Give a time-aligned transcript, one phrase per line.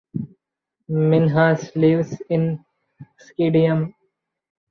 [0.89, 2.65] Minhas lives in
[3.19, 3.93] Schiedam.